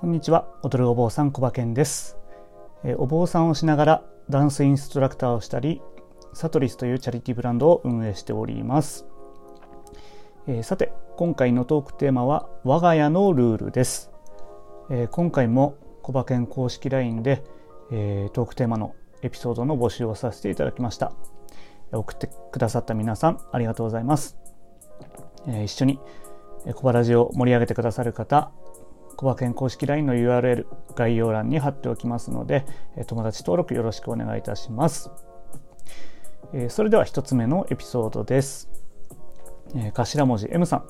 [0.00, 0.46] こんにちは。
[0.62, 2.16] 踊るお坊さん小馬健です。
[2.84, 5.82] えお坊さんをしながらダンスインストラクターをしたり
[6.32, 9.04] サトリスというチャリティブランドを運営しております。
[10.46, 14.10] えさて今回のトークテーマは我が家のルールです、
[14.88, 17.44] え今回も小馬健公式 LINE で、
[17.92, 21.12] えトークテーマのエピソードの募集をさせていただきました。
[21.92, 24.38] 送ってくださった皆さんありがとうございます、
[25.46, 26.00] え一緒に
[26.74, 28.50] 小バラジを盛り上げてくださる方
[29.20, 32.64] コバ健公式 LINE の URL 概要欄に貼っておきますので
[33.06, 35.10] 友達登録よろしくお願いいたします。
[36.70, 38.70] それでは1つ目のエピソードです。
[39.92, 40.84] 頭文字 M さん。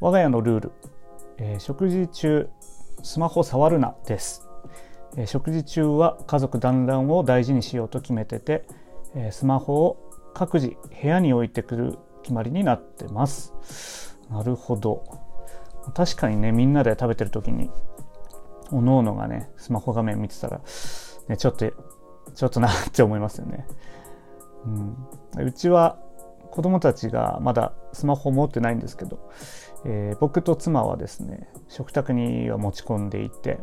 [0.00, 1.60] 我が家のルール。
[1.60, 2.48] 食事中
[3.02, 4.48] スマホ触るなです。
[5.26, 8.64] 食事中は家族団らんを大事にしようと決めてて
[9.30, 14.16] スマホを各自部屋に置いてくる決まりになってます。
[14.30, 15.25] なるほど。
[15.94, 17.70] 確かにねみんなで食べてる時に
[18.72, 20.60] おのおのがねスマホ画面見てたら、
[21.28, 21.72] ね、ちょっと
[22.34, 23.66] ちょっとなって思いますよね。
[25.36, 25.98] うん、うちは
[26.50, 29.30] 子供たちがまだスマホ持ってないんですけど、
[29.84, 33.58] えー、僕と妻はですね食卓には持ち込んでいて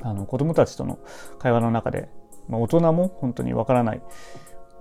[0.00, 0.98] あの子供たちとの
[1.38, 2.08] 会話の中で、
[2.48, 4.02] まあ、大人も本当にわからない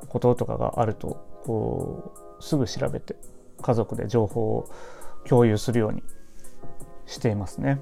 [0.08, 3.16] こととかがあるとこうすぐ調べて
[3.62, 4.70] 家族で情報を
[5.28, 6.04] 共有するように
[7.08, 7.80] していますね。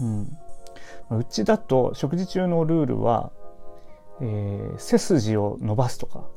[0.00, 3.30] うん、うちだと食事中のルールは、
[4.20, 6.28] えー、背筋を伸ばすとか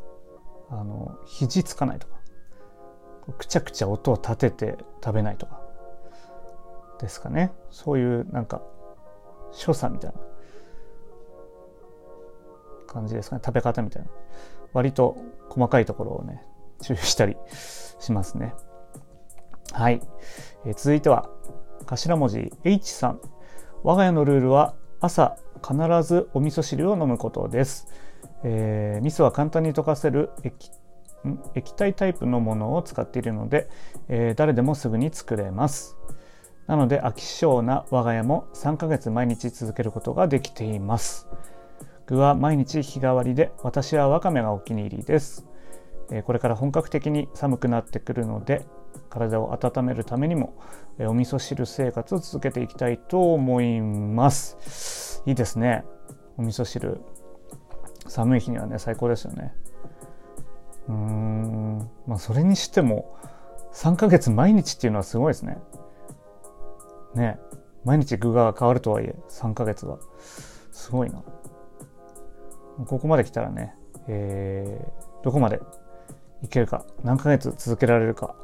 [0.69, 2.13] あの肘つかないとか
[3.37, 5.61] くちゃくちゃ音を立てて食べないとか
[6.99, 7.51] ですかね。
[7.71, 8.61] そういうなんか
[9.51, 10.19] 所作みたいな
[12.87, 13.41] 感じですかね。
[13.43, 14.09] 食べ方みたいな。
[14.73, 15.17] 割と
[15.49, 16.43] 細かいところをね
[16.81, 17.37] 注意したり
[17.99, 18.53] しますね。
[19.71, 20.01] はい、
[20.65, 21.29] えー、続いては
[21.85, 23.19] 頭文字 H さん。
[23.83, 27.87] 我が家のルールは朝必ずお味噌汁を飲むことです、
[28.43, 30.71] えー、味噌は簡単に溶かせる液
[31.53, 33.69] 液体タイプのものを使っているので、
[34.07, 35.97] えー、誰でもすぐに作れます。
[36.65, 41.27] なので飽き性な我が家も3ヶ月毎日続けることができています。
[42.07, 45.45] 具は毎日日替わりで私はわかめがお気に入りです、
[46.11, 48.65] え、これから本格的に寒くなってくるので
[49.09, 50.55] 体を温めるためにも
[50.99, 55.23] お味噌汁生活を続けていきたいと思います。
[55.25, 55.83] いいですね。
[56.37, 57.01] お味噌汁
[58.07, 59.53] 寒い日にはね最高ですよね。
[60.87, 61.89] うーん。
[62.07, 63.17] まあそれにしても
[63.73, 65.57] 3ヶ月毎日っていうのはすごいですね。
[67.15, 67.39] ね。
[67.83, 69.99] 毎日具が変わるとはいえ3ヶ月は。
[70.71, 71.23] すごいな。
[72.87, 73.75] ここまで来たらね、
[74.07, 75.59] えー、どこまで
[76.43, 78.35] いけるか何ヶ月続けられるか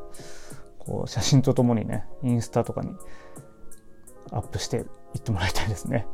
[0.80, 2.92] こう写真とともにねインスタとかに
[4.32, 6.08] アップしていってもらいたいですね。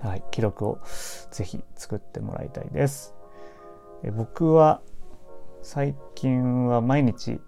[0.00, 0.80] はい記録を
[1.30, 3.14] ぜひ作ってもらいたいです。
[4.02, 4.82] え僕は
[5.62, 7.40] 最近は毎日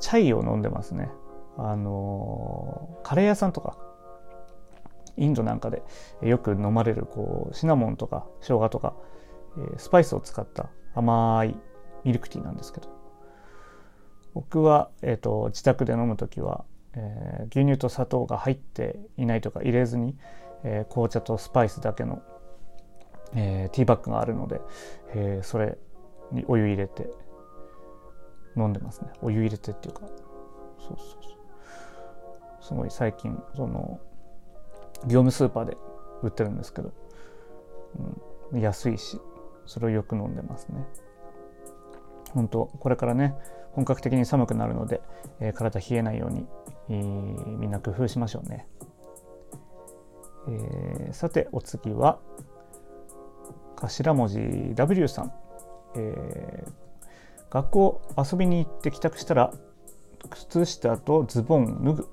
[0.00, 1.10] チャイを飲んでますね。
[1.58, 3.76] あのカレー屋さんとか
[5.16, 5.82] インドなんかで
[6.22, 8.94] よく飲まれるこうシナモンとか生姜とか
[9.58, 11.56] えスパイスを使った甘い
[12.04, 12.88] ミルクティーなんですけど。
[14.34, 16.64] 僕は、えーと、自宅で飲む時は、
[16.94, 20.16] えー、牛乳と砂糖が入っていないとか入れずに、
[20.64, 22.22] えー、紅茶とスパイスだけの、
[23.34, 24.60] えー、ティーバッグがあるので、
[25.14, 25.78] え、それ
[26.30, 27.08] にお湯入れて
[28.56, 29.08] 飲んでますね。
[29.22, 30.08] お湯入れてっていうかそう
[30.88, 31.38] そうそう。
[32.60, 34.00] すごい最近その
[35.04, 35.76] 業務スーパーで
[36.22, 36.92] 売ってるんですけど、
[38.52, 39.20] うん、安いし
[39.66, 40.84] それをよく飲んでますね。
[42.38, 43.34] 本当これからね
[43.72, 45.00] 本格的に寒くなるので、
[45.40, 46.46] えー、体冷えないように、
[46.88, 48.68] えー、みんな工夫しましょうね、
[50.48, 52.20] えー、さてお次は
[53.76, 54.38] 頭文字
[54.76, 55.32] W さん、
[55.96, 59.52] えー、学校遊びに行って帰宅したら
[60.30, 62.08] 靴下とズボン脱ぐ。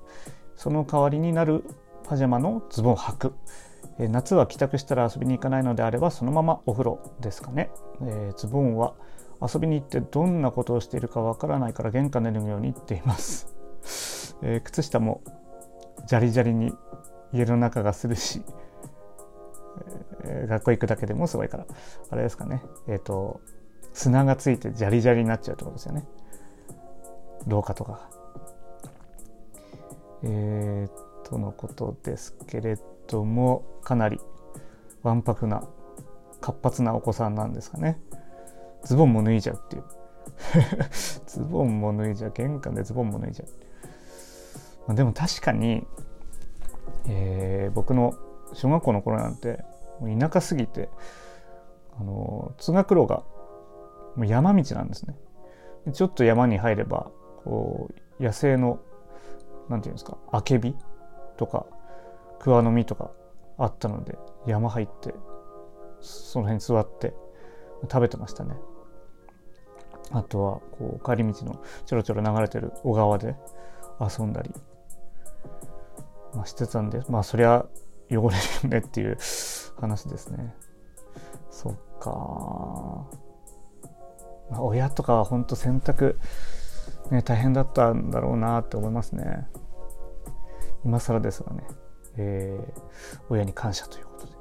[0.56, 1.64] その代わりになる
[2.04, 3.34] パジャマのズボン履く、
[3.98, 7.70] え、夏は帰宅したら遊びに行かないのであればそのままお風呂ですかね、
[8.00, 8.94] えー、ズボンは
[9.40, 13.54] 遊びに行ってどんなことをしているかわからないから玄関で脱ぐように言っています、
[14.42, 15.22] えー、靴下も
[16.06, 16.72] ジャリジャリに
[17.32, 18.42] 家の中がするし、
[20.24, 21.66] えー、学校行くだけでもすごいから。
[22.10, 22.62] あれですかね。
[22.86, 23.40] えっ、ー、と
[23.92, 26.06] 砂がついてジャリジャリになっちゃうってことですよね。
[27.46, 28.08] 廊下とか。
[30.22, 34.20] えー、とのことですけれどもかなり
[35.02, 35.62] わんぱくな
[36.40, 38.00] 活発なお子さんなんですかね。
[38.84, 39.84] ズボンも脱いじゃうっていう。
[41.26, 43.48] ズボンも脱いじゃう玄関でズボンも脱いじゃう、
[44.88, 45.86] まあ、でも確かに
[47.08, 48.14] えー、僕の
[48.52, 49.64] 小学校の頃なんて
[50.00, 50.88] 田舎すぎて
[51.98, 53.22] あの通学路が
[54.16, 55.14] もう山道なんですね。
[55.92, 57.10] ちょっと山に入れば
[57.44, 58.80] こう野生の
[59.68, 60.74] なんていうんですかあけび
[61.36, 61.66] とか
[62.40, 63.10] 桑の実とか
[63.56, 65.14] あったので山入って
[66.00, 67.14] その辺座って
[67.82, 68.56] 食べてましたね。
[70.12, 73.34] あとはこう帰り道のちょろちょろ流れてる小川で
[74.00, 74.50] 遊んだり、
[76.34, 77.66] まあ、してたんでまあそりゃ
[78.08, 78.30] 汚れるよ
[78.70, 79.18] ねっていう
[79.80, 80.54] 話ですね。
[81.50, 82.10] そっか、
[84.50, 86.16] まあ、親とかは本当洗濯
[87.10, 89.48] ね大変だったんだろうなって思いますね。
[90.84, 91.64] 今更ですがね、
[92.16, 92.82] えー、
[93.28, 94.32] 親に感謝ということで、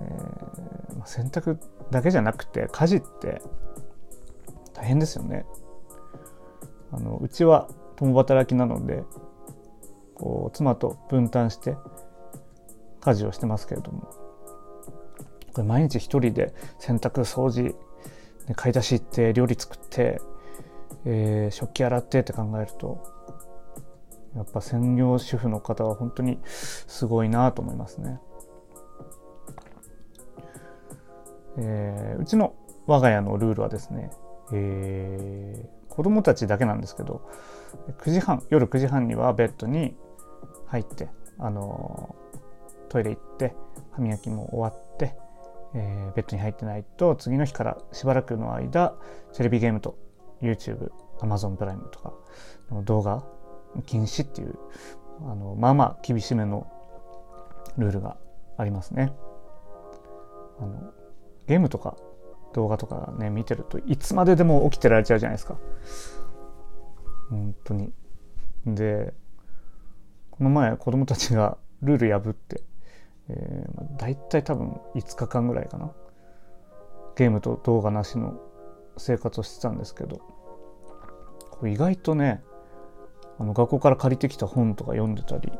[0.00, 0.35] え、
[1.06, 1.58] 洗濯
[1.90, 3.40] だけじゃなくて家事って
[4.74, 5.46] 大変ですよね
[6.92, 9.02] あのうちは共働きなので
[10.14, 11.76] こう妻と分担して
[13.00, 14.08] 家事をしてますけれども
[15.52, 17.74] これ毎日一人で洗濯掃除
[18.54, 20.20] 買い出し行って料理作って、
[21.04, 23.02] えー、食器洗ってって考えると
[24.36, 28.20] やっぱ専業主婦の方は本当にすごいなと思いますね。
[31.58, 32.54] えー、うちの
[32.86, 34.10] 我が家のルールはですね、
[34.52, 37.22] えー、子供たちだけなんですけど
[37.98, 39.96] 9時半夜9時半にはベッドに
[40.66, 41.08] 入って、
[41.38, 42.16] あの
[42.88, 43.54] トイレ行って
[43.92, 45.16] 歯磨きも終わって、
[45.74, 48.94] えー、ベッドに入ってないと次の日からしばらくの間
[49.34, 49.98] テレビゲームと
[50.42, 52.12] YouTube、Amazon プライムとか
[52.70, 53.24] の動画
[53.84, 54.58] 禁止っていう
[55.20, 56.70] あのまあまあ厳しめの
[57.78, 58.16] ルールが
[58.56, 59.12] ありますね。
[60.58, 60.92] あの
[61.46, 61.96] ゲームとか
[62.54, 65.58] 動画とかね見てるといつまででも起きてられちゃうじゃないですか。
[67.30, 67.92] 本当に。
[68.66, 69.14] で
[70.30, 72.62] この前子供たちがルール破って、
[73.28, 75.92] えー、大体多分5日間ぐらいかな
[77.16, 78.40] ゲームと動画なしの
[78.96, 80.20] 生活をしてたんですけど
[81.64, 82.42] 意外とね
[83.38, 85.52] あの学校から借りてきた本とか読んでたり、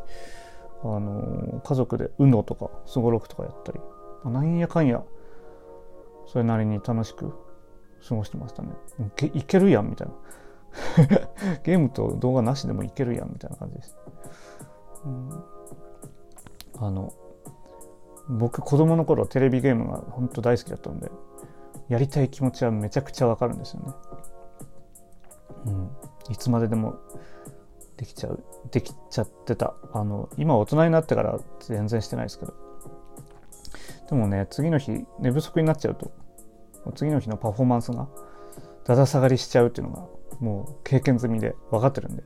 [0.83, 3.81] あの家族で UNO とかすごろくとかやったり
[4.25, 5.03] なんやかんや
[6.27, 7.33] それなりに楽しく
[8.07, 8.71] 過ごしてましたね。
[9.35, 10.15] いけるやんみたいな。
[11.65, 13.97] ゲームと動画なしでもいけるやんみたいな感じです。
[15.05, 15.45] うん、
[16.79, 17.13] あの
[18.29, 21.11] 僕子供の頃テレビゲームが本当大好きだったんで
[21.89, 23.93] やりたい気持ちはめちゃくちゃわかるんですよね。
[25.67, 25.91] うん、
[26.31, 26.97] いつまででも
[27.97, 29.75] できちゃうできちゃってた。
[29.93, 32.66] あの今大人になってから全然してないですけど。
[34.09, 36.13] でもね次の日寝不足になっちゃうと
[36.95, 38.09] 次の日のパフォーマンスが
[38.85, 40.07] だだ下がりしちゃうっていうのが
[40.41, 42.23] もう経験済みで分かってるんで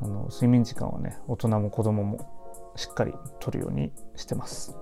[0.00, 4.76] あの睡眠時間はね大人も子供もしっかりとるようにしてます。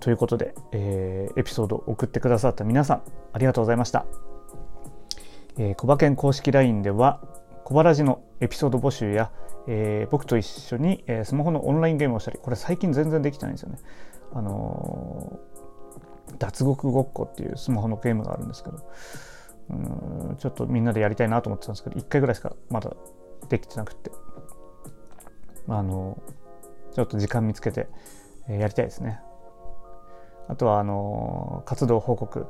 [0.00, 3.02] ということで、えー、エピソードを送ってくださった皆さん
[3.32, 4.06] ありがとうございました。
[5.56, 7.20] えー、小馬券公式 LINE では
[7.64, 9.30] 小バラジのエピソード募集や、
[9.70, 13.78] えー、僕と一緒に、えー、スマホのオンラインゲームをしたりこれ最近全然できてないんですよね。
[14.32, 15.38] あの
[16.38, 18.78] 脱獄ごっこっていうスマホのゲームがあるんですけど
[19.70, 19.74] う
[20.32, 22.94] んちょっとみんなでやりたいなと思ってたんですけど1回ぐらいしかまだ
[23.48, 24.10] できてなくて。
[25.70, 26.20] あの
[26.94, 27.88] ちょっと時間見つけて、
[28.48, 29.20] えやりたいですね。
[30.48, 32.46] あとはあの活動報告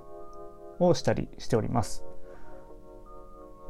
[0.78, 2.04] をしたりしております、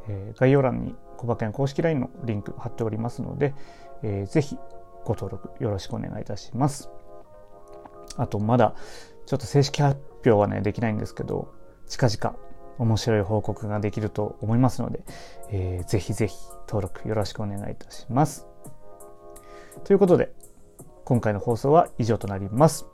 [0.06, 3.54] え、概要欄に小馬券公式 LINE のリンク貼っておりますので、
[4.02, 4.56] えー、ぜひ
[5.04, 6.90] ご登録よろしくお願いいたします
[8.16, 8.74] あとまだ
[9.28, 11.52] ちょっと正式発表はね、できないんですけど、
[11.86, 12.36] 近々
[12.78, 15.04] 面白い報告ができると思いますので、
[15.50, 16.34] えー、ぜひぜひ
[16.66, 18.46] 登録よろしくお願いいたします。
[19.84, 20.32] ということで、
[21.04, 22.86] 今回の放送は以上となります。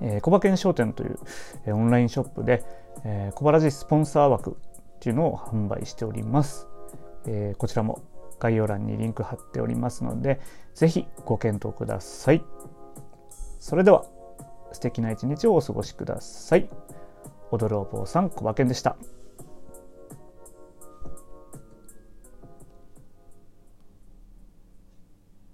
[0.00, 1.18] えー、小馬券商店という、
[1.66, 2.64] えー、オンラインショップで、
[3.04, 6.68] えー、小原寺スポンサー枠っていうのを販売しております。
[7.26, 8.02] えー、こちらも
[8.38, 10.40] 概要欄にリンク貼っておりますので、
[10.74, 12.42] ぜひご検討ください。
[13.60, 14.04] それでは
[14.72, 16.68] 素敵な一日をお過ごしください。
[17.50, 18.96] 踊るお坊さん、小馬健でした。